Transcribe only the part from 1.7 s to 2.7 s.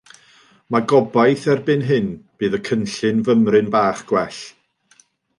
hyn bydd y